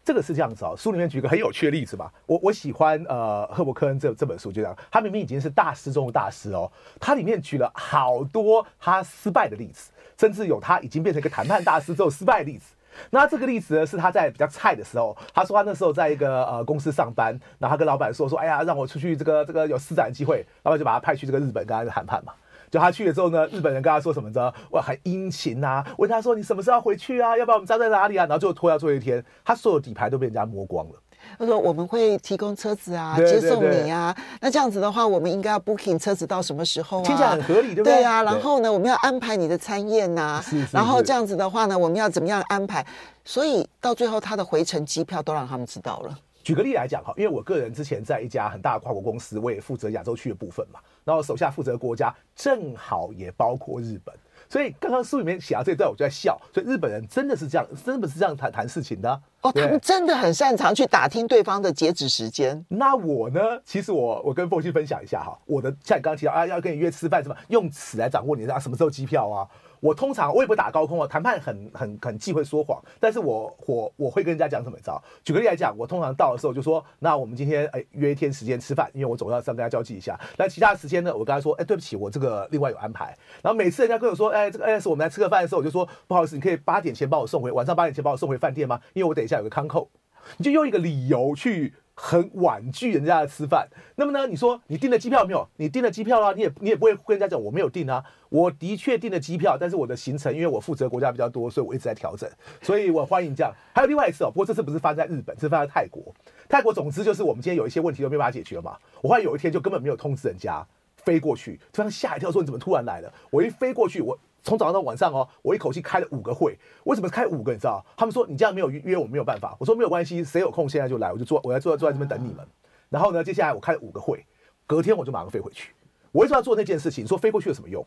[0.04, 2.12] 这个是这样子啊、哦，书里面举一个很有趣的例子吧。
[2.26, 12.66] 我我喜欢呃赫伯克恩这这本书，就这样，他明明已经是大师中的大师哦，他里面举了好多他失败的例子，甚至有他已经变成一个谈判大师之后失败的例子。
[13.11, 22.33] 那这个例子呢，是他在比较菜的时候，他说他那时候在一个呃公司上班，然后他跟老板说说，哎呀，让我出去这个这个有施展机会，老板就把他派去这个日本跟他谈判嘛。
[22.70, 24.52] 就他去了之后呢，日本人跟他说什么着？
[24.70, 27.37] 哇，很殷勤啊，问他说你什么时候要回去啊？
[27.37, 28.26] 要不然我们扎在哪里啊？
[28.26, 30.94] 然后最后拖到最后一天，他所有底牌都被人家摸光了。
[31.38, 34.14] 他说：“我们会提供车子啊，接送你啊。
[34.40, 37.04] 那这样子的话，我们应该要 booking 车子到什么时候啊？
[37.04, 37.94] 听起来很合理，对不对？
[37.94, 38.22] 对啊。
[38.22, 40.44] 然后呢，我们要安排你的餐宴呐、啊。
[40.72, 42.84] 然后这样子的话呢，我们要怎么样安排？
[43.24, 46.18] 所以到最后，他的回程机票都让他们知道了。
[46.42, 50.78] 举个例来讲哈，因为我个人之前在一家很大的跨国公司，我也负责亚洲区的部分嘛。
[51.04, 54.14] 然后手下负责国家正好也包括日本。”
[54.48, 56.40] 所以刚刚书里面写到这一段，我就在笑。
[56.52, 59.52] 所以日本人真的是这样，真的是这样谈谈事情的哦。
[59.52, 62.64] 他们真的很擅长去打听对方的截止时间。
[62.68, 63.40] 那我呢？
[63.64, 69.48] 其实我我跟凤西分享一下哈，我的像你刚刚提到啊，要跟你约吃饭什么，用此来掌握你啊什么时候机票啊。
[69.85, 74.99] 我通常我也不打高空啊，谈判很很很忌讳说谎，但是我我我会跟人家讲什么招。
[75.23, 80.18] 举个例来讲，我通常到的时候就说，那我们今天哎约一天时间吃饭，因为我总要上跟他交际一下。
[80.38, 83.14] 那其他时间呢，我跟他说，哎对不起，我这个另外有安排。
[83.42, 88.81] 然后每次人家跟我说，哎这个哎是我们来吃个饭的时候，我就说不好意思，你可以八点前把我送回，晚上八点前把我送回饭店吗？
[88.94, 89.90] 因为我等一下有个康扣，
[90.38, 91.75] 你就用一个理由去。
[91.94, 94.26] 很婉拒人家的吃饭，那么呢？
[94.26, 95.48] 你说你订了机票没有？
[95.57, 98.04] 你订了机票啦，你也你也不会跟人家讲我没有订啊。
[98.28, 102.28] 我的确订了机票，但是我的行程因为我负责国家比较多，所以我一直在调整。
[102.61, 103.54] 所以我欢迎这样。
[103.72, 106.12] 还有另外一次哦，不过这次不是发生在日本，是发生在泰国。
[106.48, 108.76] 泰国总之就是我们今天有一些问题都没办法解决嘛。
[109.00, 113.12] 我后来有一天就根本没有通知人家，飞过去，突然吓一跳，说你怎么突然来了？
[113.30, 114.18] 我一飞过去，我。
[114.44, 116.57] 从早上到晚上哦，我一口气开了五个会。
[116.85, 117.52] 为什么开五个？
[117.52, 117.85] 你知道？
[117.96, 119.57] 他们说你这样没有约，我没有办法。
[119.59, 122.46] 我说没有关系，谁有空现在就来，我就坐，我要坐在坐在这边等你们。
[122.90, 124.24] 然后呢，接下来我开了五个会，
[124.66, 125.72] 隔天我就马上飞回去。
[126.12, 127.02] 我为什么要做那件事情？
[127.02, 127.85] 你说飞过去有什么用？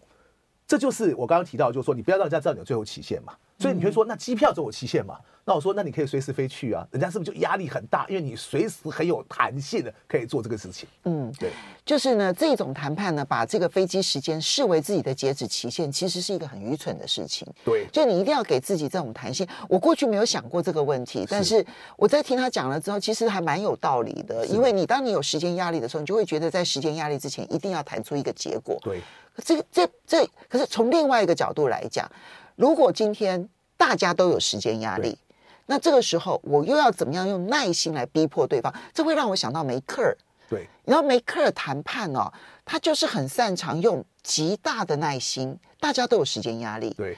[0.67, 3.33] 这就是我刚刚提到，就是说你不要让人家知道你的最后期限嘛。
[3.59, 5.17] 所以你会说，那机票总有期限嘛？
[5.43, 6.85] 那我说，那你可以随时飞去啊。
[6.91, 8.05] 人家是不是就压力很大？
[8.07, 10.87] 因为你随时很有弹性的可以做这个事情。
[11.05, 11.49] 嗯，对，
[11.83, 17.47] 就是呢，这种谈判呢，把这个飞机时间视为自己的截止期限，其实是一个很愚蠢的事情。
[17.65, 19.47] 对，就你一定要给自己这种弹性。
[19.67, 24.45] 我过去没有想过这个问题，但是我在听他讲了之后，其实还蛮有道理的。
[24.45, 28.77] 因为你当你有时间压力的时候，你就会觉得在时间压力之前一定要谈出一个结果。
[28.83, 29.01] 对。
[29.43, 32.09] 这个这这，可是从另外一个角度来讲，
[32.55, 33.47] 如果今天
[33.77, 35.17] 大家都有时间压力，
[35.65, 38.73] 那这个时候我又要怎么样用耐心来逼迫对方？
[38.93, 40.17] 这会让我想到梅克尔。
[40.49, 42.31] 对，然后梅克尔谈判哦，
[42.65, 45.57] 他就是很擅长用极大的耐心。
[45.79, 46.93] 大家都有时间压力。
[46.97, 47.17] 对，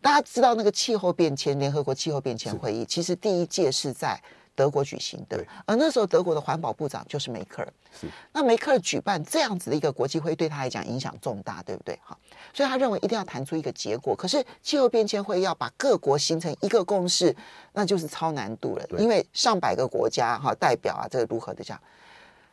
[0.00, 4.20] 大家知道那个气候变迁，联合国气候变迁会议，其实第一届是在。
[4.54, 7.72] 德国举行的，而那时候德国的环保部长就是梅克尔。
[7.98, 11.98] 是，那梅克尔举办这样子的一个国际会议，对他来讲影响重大，对不对？
[12.04, 12.16] 哈，
[12.52, 14.14] 所以他认为一定要谈出一个结果。
[14.14, 17.34] 可是气候变迁会要把各国形成一个共识，
[17.72, 21.80] 那就是超难度了，因为上百个国家哈代表啊，这个如何的讲，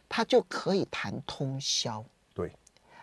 [0.07, 2.03] 他就可以谈通宵。
[2.33, 2.51] 对，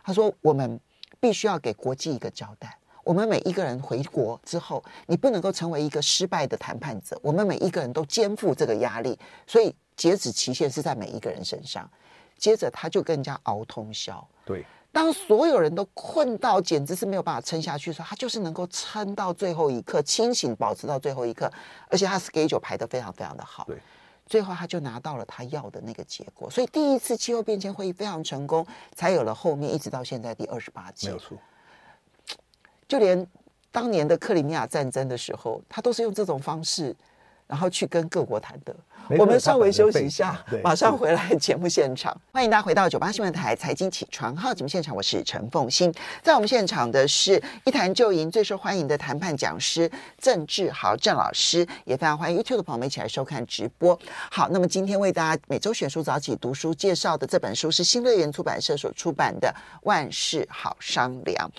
[0.02, 0.80] 他说我们
[1.20, 2.78] 必须要给国际一个交代。
[3.04, 7.18] 我们每一个人回国之后，你不能够成为一个失败的谈判者。
[7.22, 11.88] 我们每一个人都肩负这个压力，所以截止期限是在每一个人身上。
[12.36, 14.26] 接着他就跟人家熬通宵。
[14.44, 21.50] 对，当所有人都困到简直是没有办法撑下去的时候，他就是能够撑到最后一刻，清醒保持到最后一刻，
[21.88, 23.64] 而且他 schedule 排得非常非常的好。
[23.66, 23.78] 对，
[24.26, 26.50] 最后他就拿到了他要的那个结果。
[26.50, 31.08] 所以第一次气候变迁会议非常成功，才有了后面一直到现在第二十八届。
[31.08, 31.38] 没有错。
[32.88, 33.26] 就连
[33.70, 36.94] 当年的克里米亚战争的时候，他都是用这种方式，
[37.46, 38.74] 然后去跟各国谈的。
[39.18, 42.18] 我们稍微休息一下，马上回来节目现场。
[42.32, 45.92] 欢迎大家回到九八新闻台财经起床号节目现场，我是陈凤欣。
[46.22, 53.98] 在我们现场的是一谈就赢最受欢迎的谈判讲师郑志豪郑老师，也非常欢迎 YouTube 的朋友们一起来收看直播。
[54.30, 59.48] 好，那么今天为大家每周选书早起读书介绍的这本书是新乐园出版社所出版的
[59.82, 61.50] 《万事好商量》。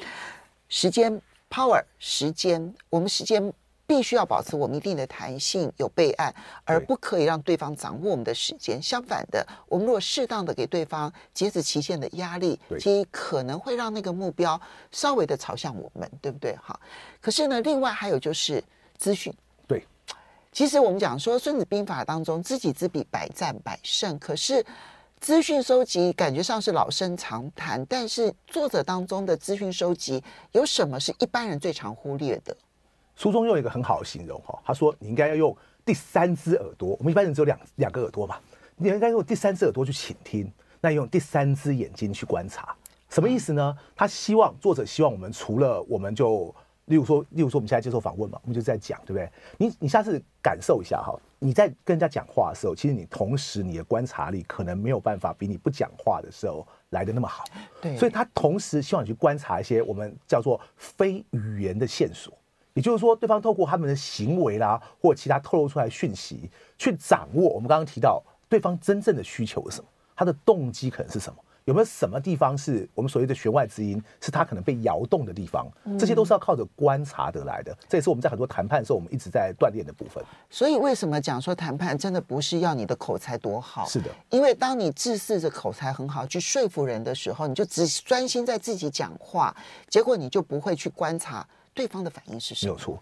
[0.67, 3.53] 时间 power，时间，我们时间
[3.87, 8.81] 必须要保持我们一定的弹性，有备案，而不可以让对方掌握我们的时间。
[8.81, 14.59] 相反的，我们如果适当的给对方截止期限的压力，其实可能会让那个目标
[14.91, 16.55] 稍微的朝向我们，对不对？
[16.55, 16.79] 哈。
[17.21, 18.63] 可是呢，另外还有就是
[18.97, 19.31] 资讯。
[19.67, 19.85] 对，
[20.51, 24.17] 其实我们讲说《孙子兵法》当中，知己知彼，百战百胜。
[24.17, 24.65] 可是。
[25.19, 32.55] 资讯收集感觉上是老生常谈，但是作者当中的资讯收集有什么是一般人最常忽略的？
[33.15, 38.37] 书中用一个很好的形容哈，他说你应该要用第三只耳朵，我们一般人只有两两个耳朵嘛，
[38.75, 42.75] 你应该用第三只耳朵去倾听，那用第三只眼睛去观察，
[43.09, 43.75] 什么意思呢？
[43.95, 46.53] 他希望作者希望我们除了我们就。
[46.85, 49.29] 例如说，例如说，我们现在接受访问嘛，我们就在讲，对不对？
[49.57, 57.43] 你你下次感受一下哈，你在跟人家讲话的时候，其实你同时你的观察力可能没有办法比你不讲话的时候来的那么好。
[57.81, 62.31] 对，所以他同时希望你去观察一些我们叫做非语言的线索，
[62.73, 71.39] 也就是说，对方透过他们的行为啦，或其他透露出来的讯息，去掌握我们刚刚提到对方真正的需求是什么，他的动机可能是什么。
[71.65, 75.67] 有没有什么地方是我们所谓的弦外之音，是他可能被摇动的地方？
[75.97, 77.75] 这些都是要靠着观察得来的。
[77.89, 80.23] 这也是我们在很多谈判的时候，我们一直在锻炼的部分。
[80.47, 83.83] 所以为什么讲说谈判真的不是要你的口才多好？
[83.87, 89.55] 是的，因为当你自恃着口才很好去说服人的时候，你就只专心在自己讲话，
[89.89, 92.73] 结果你就不会去观察对方的反应是什么。
[92.73, 93.01] 没有错。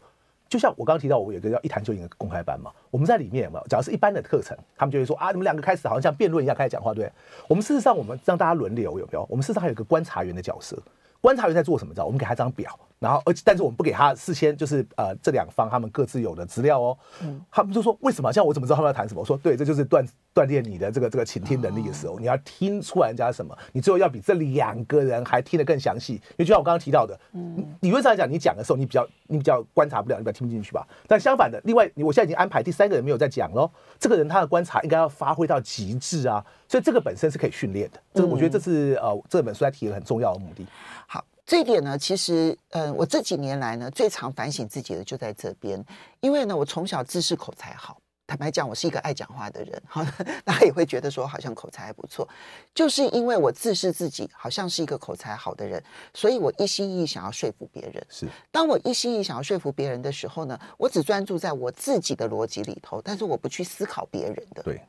[0.53, 3.65] 就像我刚刚提到，我有个叫一谈就赢的公开班嘛，我们在里面有没有？
[3.65, 7.11] 假如是一般的课程，他们就会说啊，你们两个开始好像像辩论一样开始讲话，对？
[7.47, 9.25] 我们事实上，我们让大家轮流，有没有？
[9.31, 10.77] 我们事实上还有一个观察员的角色，
[11.21, 11.91] 观察员在做什么？
[11.91, 12.05] 知道？
[12.05, 12.69] 我们给他张表。
[12.99, 16.97] 然后，而且，但是我们不给他事先就是呃，这两方他们各自有的资料哦。
[17.21, 18.31] 嗯，他们就说为什么？
[18.31, 19.19] 像我怎么知道他们要谈什么？
[19.19, 26.13] 我说对，这就是锻锻炼你的这个这个倾听能力的时候，你要听出来人家什么，你最后要比这两个人还听得更详细。
[26.13, 30.87] 因为就像我刚刚提到的，嗯，理论上来讲，你讲的时候你比较你比较观察不了，你比较听不进去吧。
[31.05, 36.41] 但相反的，另外，我现在已经安排第三个人没有在讲喽，这个人他的观察应该要发挥到极致啊。
[36.69, 37.99] 所以这个本身是可以训练的。
[38.13, 40.65] 这个我觉得这是呃这本书在提的很重要的目的。
[41.05, 41.21] 好。
[41.45, 45.83] 这一点呢，其实，嗯、呃，我这几年来呢，最常反省自己的就在这边，
[46.21, 50.01] 因为呢，我从小自视口才好，坦白讲，我是一个爱讲话的人，好，
[50.45, 52.25] 大家也会觉得说好像口才还不错，
[52.73, 58.01] 就是因为我自视自己好像是一个口才好的人，所以我一心一意想要说服别人。
[58.09, 64.63] 是，当我一心一意想要说服别人的时候呢，我只专注在我自己的逻辑里头，但是我不去思考别人的。
[64.63, 64.81] 对。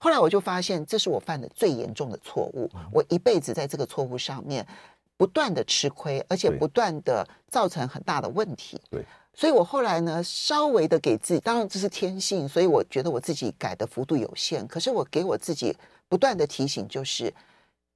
[0.00, 4.66] 后来我就发现，这是我犯的最严重的错误，我一辈子在这个错误上面。
[5.18, 8.80] 不断的吃亏，而且不断的造成很大的问题。
[8.88, 9.04] 对，
[9.34, 14.66] 所以我后来呢，稍微的给自己，当然这是天性，所以我觉得我自己改的幅度有限。
[14.66, 15.76] 可是我给我自己
[16.08, 17.34] 不断的提醒，就是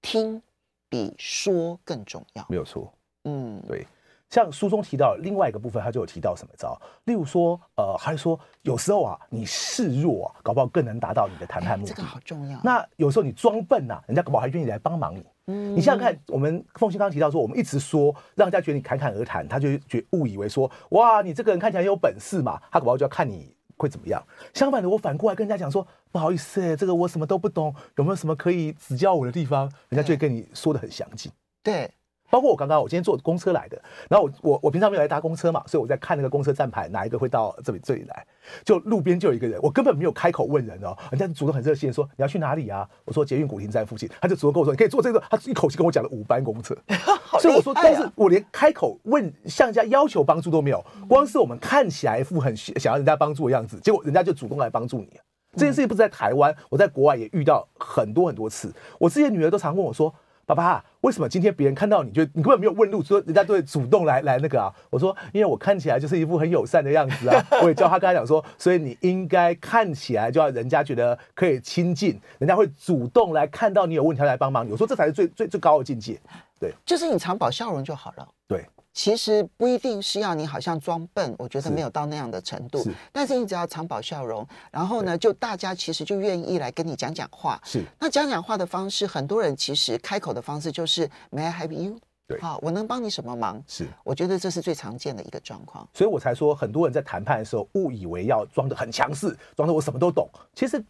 [0.03, 0.43] 听
[0.91, 2.45] 比说更重要。
[2.49, 2.93] 没有错，
[3.25, 3.87] 嗯，对。
[4.29, 6.81] 像书中提到另外一个部分，他就有提到什么招？
[7.05, 11.93] 例如说，呃，还是说有时候啊，你示弱啊，搞不好更能达到你的谈判目的。
[11.93, 12.59] 这个好重要。
[12.65, 15.27] 那有时候你装笨呐、啊，人家搞不好还愿意来帮忙你。
[15.47, 24.23] 嗯，你想想看，我们凤新刚刚提到说，我们一直说让人家觉得你侃侃而谈，他就觉误以为说，哇，你这个人看起来很有本事嘛，他搞不好就要看你会怎么样。
[24.55, 29.71] 相反的，我反过来跟人家讲说，不好意思、欸，这个我什么都不懂，有没有什么可以指教我的地方？
[29.89, 31.31] 人家就会跟你说的很详尽。
[31.63, 31.91] 对。
[32.33, 38.27] 包括我刚刚，我今天坐公车来的，然后我我我平常没有来搭公车嘛，所以我在看那个公车站牌，哪一个会到这里这里来？
[38.65, 42.89] 就路边就有一个人，我根本没有开口问人哦，人家主动很热心说，你要去哪里啊？
[43.05, 55.21] 我说捷运古亭站附近，他就主动跟我说，你可以坐这个，他一口气跟我讲了五班公车， 啊、所以我说，但是我连开口问向人家要求帮助都没有，光是我们看起来一副很想要人家帮助的样子，结果人家就主动来帮助你。
[55.55, 60.15] 这件事情不是在台湾，我在国外也遇到很多很多次，我自己的女儿都常问我说。
[60.45, 64.73] 爸爸，为什么今天别人看到你就你根本没有问路，说人家都会主动来来那个啊？
[64.91, 67.45] 我说，因为我看起来就是一副很友善的样子啊。
[67.63, 74.73] 我也教他跟他讲说，所以你应该看起来就要人家觉得可以亲近，人家会主动来看到你有问题来帮忙你。
[74.73, 76.21] 我说这才是最最最高的境界。
[76.59, 78.29] 对，就是你常保笑容就好了。
[78.49, 78.65] 对。
[78.93, 82.83] 其实不一定是要你好像装笨，我觉得没有到那样的程度。
[82.83, 87.61] 是，但是你只要常保笑容，然后呢，就大家其实就愿意来跟你讲讲话。
[87.65, 91.99] 是，那讲讲话的方式，很多人其实开口的方式就是 May I help you？
[92.27, 93.63] 对，好，我能帮你什么忙？
[93.67, 95.89] 是，我觉得这是最常见的一个状况。
[95.95, 100.83] 所以我才说，很多人在谈判的时候误以为要装的很强势，装的我什么都懂，其实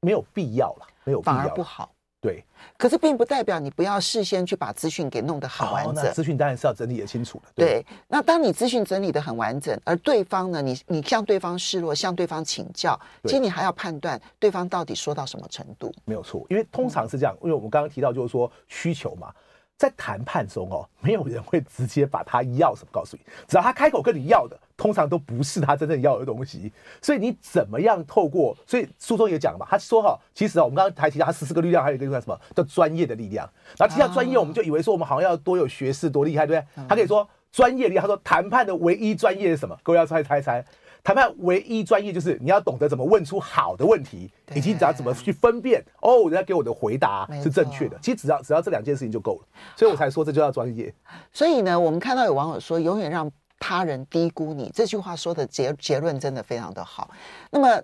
[0.00, 1.90] 没有必要了，没有必要，反而不好。
[2.20, 2.44] 对，
[2.76, 6.12] 可是并不代表你不要事先去把资讯给弄得很完整。
[6.12, 7.52] 资讯当然是要整理的清楚的。
[7.54, 15.94] 对，对，那当你资讯整理的很完整，而对方呢，你你向对方示弱，向对方请教，其实你还要判断对方到底说到什么程度。
[16.04, 19.32] 没有错，因为通常是这样，因为我们刚刚提到就是说需求嘛。
[19.78, 26.72] 在谈判中哦，没有人会直接把他要什么告诉你，只要他开口跟你要的，通常都不是他真正要的东西。
[27.00, 28.56] 所以你怎么样透过？
[28.66, 33.48] 所以书中也讲了嘛，他说哈，其实啊，我们刚刚还提到他十四个力量，还有一个叫什么叫专业的力量。
[33.78, 36.86] 然后提到专业，我们就以为说我们好像要多有学识，多厉害，对不对？
[36.88, 39.78] 他可以说专业力，他说谈判的唯一专业是什么？
[39.84, 40.64] 各位要猜猜猜。
[41.02, 47.98] 谈判唯一专业就是你要懂得怎么问出好的问题，以及只要怎么去分辨哦，人家给我的回答是正确的。
[48.02, 50.92] 其实只要只要这两件事情就够了，所以我才说这就叫专业。
[51.32, 57.10] 所以呢，我们看到有网友说，永远让他人低估你这句话说的结结论真的非常的好。
[57.50, 57.82] 那么，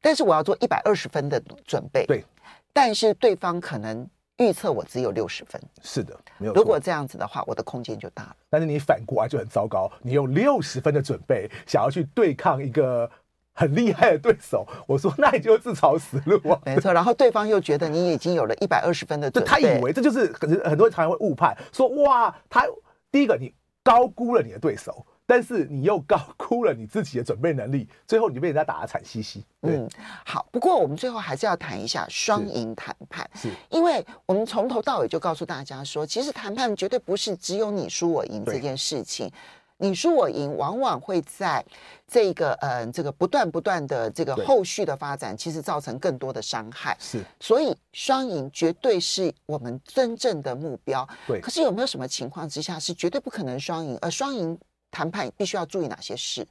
[0.00, 2.24] 但是我要做一百二十分的准备，对，
[2.72, 4.08] 但是对方可能。
[4.38, 6.54] 预测我只有六十分，是的，没有。
[6.54, 8.36] 如果这样子的话，我的空间就大了。
[8.48, 13.10] 但是你反过来就很糟糕，你用六十分的准备想要去对抗一个
[13.52, 16.60] 很厉害的对手，我说那你就自找死路啊。
[16.64, 22.64] 没错，然后对方又觉得你已经有了一百二十分的准备，他以为这就是很很多人常常会误判，说哇，他
[23.10, 25.04] 第一个你高估了你的对手。
[25.28, 29.44] 但是你又高估了你自己的准备能力，最后你就被人家打得惨兮兮。
[29.60, 29.86] 嗯，
[30.24, 30.48] 好。
[30.50, 39.30] 不过我们最后还是要谈一下双赢谈判，是，是因为我们从头到尾就告诉大家说，其实谈判绝对不是只有你输我赢这件事情，
[39.76, 41.62] 你输我赢往往会在
[42.06, 46.96] 这个呃这个不断不断的这个后续的发展，其实造成更多的伤害。
[46.98, 51.06] 是，所以双赢绝对是我们真正的目标。
[51.26, 53.98] 对，可是有没有什么情况之下是绝对不可能双赢？
[54.00, 54.58] 而双赢
[54.90, 56.46] 谈判必须要注意哪些事？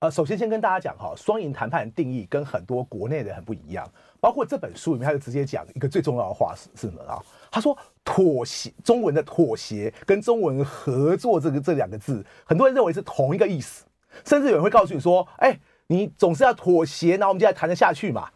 [0.00, 3.90] 呃，首先先跟大家讲哈，双赢谈判的定义跟很多国内的很不一样。
[4.20, 7.18] 包括这本书里面，他就直接讲一个最重要的话是什么啊？
[7.50, 13.86] 他说妥协，中文的妥协跟中文合作这个这两个字，很多人认为是同一个意思，
[14.26, 18.28] 甚至有人会告诉你说，哎，你总是要妥协，然后我们就要谈得下去嘛。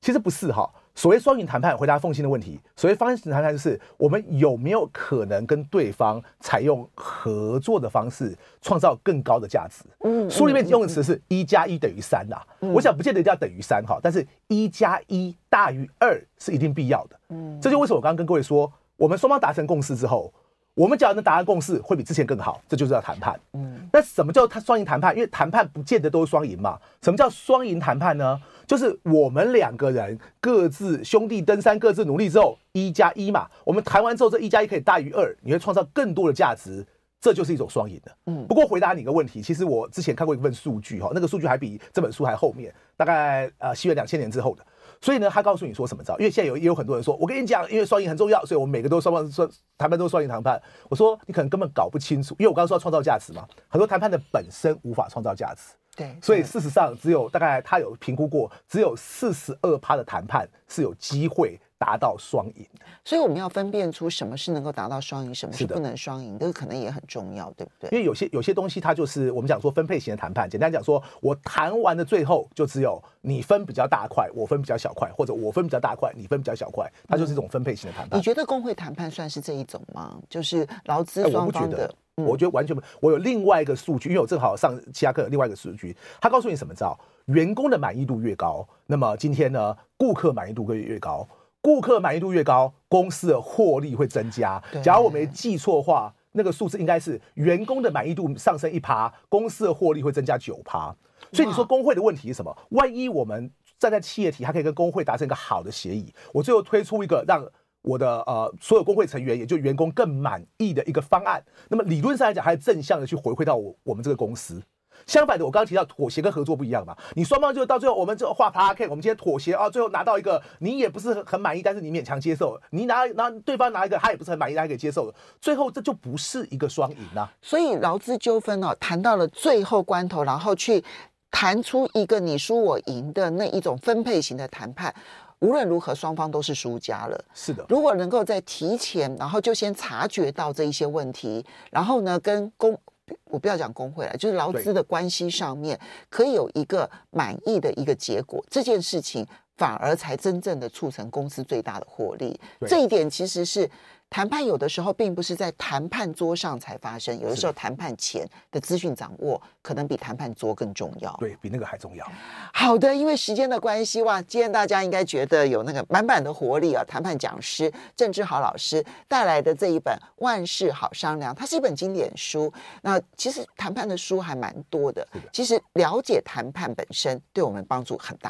[0.00, 0.70] 其实不是哈。
[0.98, 2.58] 所谓双赢谈判，回答奉信的问题。
[2.74, 9.84] 所谓双赢谈判，就是我们有没有可能跟对方采用合作的方式，创造更高的价值？
[10.00, 12.36] 嗯，书里面用的词是一加一等于三呐。
[12.74, 17.16] 我想不见得一定要等于三哈，但是一加一大于二是一定必要的。
[17.28, 20.34] 嗯，这就为什么我刚刚跟各位说，我们双方达成共识之后。
[20.78, 23.38] 我们只要能达成共识，会比之前更好，这就是要谈判。
[23.54, 25.12] 嗯，那什么叫他双赢谈判？
[25.12, 26.78] 因为谈判不见得都是双赢嘛。
[27.02, 28.40] 什么叫双赢谈判呢？
[28.64, 33.48] 就是我们两个人各自兄弟登山，各自努力之后，一加一嘛。
[33.64, 36.86] 我们谈完之后，这一加一可以大于二，你会创造更多的价值，
[37.20, 38.12] 这就是一种双赢的。
[38.26, 44.64] 嗯，不过回答你一个问题，其实我之前看过一份数据哈，那个数据还比这本书还后面，大概呃西元两千年之后的。
[45.00, 46.18] 所以呢，他告诉你说什么招？
[46.18, 50.60] 因为现在有也有很多人说，我跟你讲，因为双赢很重要，所以我们每个都双方说谈判都是双赢谈判。
[50.88, 55.74] 我说你可能根本搞不清楚，因为我刚刚说创造价值嘛，很多谈判的本身无法创造价值。
[55.96, 61.58] 对，所以事实上只有大概他有评估过，只有四十二趴的谈判是有机会。
[61.78, 62.66] 达到双赢，
[63.04, 67.90] 所以我们要分辨出什么是能够达到双赢，什么是不能双赢，这个可能也很重要，对不对？
[67.92, 70.50] 因为有些有些东西，它就是我们讲说分配型的谈判。
[70.50, 78.18] 简单讲说，我谈完的最后就只有你分比较大块，我分比较小块，或者我分比较大块，你分比较小块，它就是一种分配型的谈判。
[78.18, 80.20] 你觉得工会谈判算是这一种吗？
[80.28, 81.94] 就是劳资双方的？
[82.16, 82.82] 我觉得完全不。
[83.00, 91.24] 我有另外一个数据，因为我正好上其他课有另外一个数据，他告诉你什么叫员工的满意度越高，那么今天呢，顾客满意度会越高。
[91.60, 94.62] 顾客满意度越高，公司的获利会增加。
[94.82, 100.94] 假如我没记错的话，那个数字应该是员工的满意度上升一趴，公司的获利会增加九趴。
[101.32, 102.56] 所以你说工会的问题是什么？
[102.70, 107.44] 万一我们站在企业体，还可以跟工会达成一个好的协议，我最后推出一个让
[107.82, 114.62] 我的呃所有工会成员，也就员工更满意的一个方案，那么理论上来讲，还是正向的去回馈到我我们这个公司。
[115.08, 127.32] 相反的，我刚刚提到妥协跟合作不一样嘛，你双方就到最后，我们就画 PowerPoint，我们今天妥协啊，最后拿到一个你也不是很很满意，但是你勉强接受，你拿拿对方拿一个他也不是很满意，他还可以接受了，最后这就不是一个双赢啊。
[127.40, 130.84] 所以劳资纠纷哦，谈到了最后关头，然后去
[131.30, 134.94] 谈出一个你输我赢的那一种分配型的谈判，
[135.38, 137.18] 无论如何双方都是输家了。
[137.32, 142.78] 是的，如果能够在提前，然后就先察觉到这一些问题，然后呢跟公。
[143.24, 145.78] 我不要讲工会了，就是劳资的关系上面
[146.08, 152.38] 可以有一个满意的一个结果，这件事情反而才真正的促成公司最大的获利。
[152.66, 153.70] 这一点其实是。
[154.10, 162.06] 谈判有的时候并不是在谈判桌上才发生，有的时候谈判前的资讯掌握可能比谈判桌更重要，对，比那个还重要。
[162.52, 166.82] 好的，因为时间的关系哇，今天大家应该觉得有那个满满的活力啊！
[166.88, 172.52] 谈判讲师郑志豪老师带来的这一本《万事好商量》，它是一本经典书。
[172.82, 178.26] 那其实谈判的书还蛮多的，其实了解谈判本身对我们帮助很大。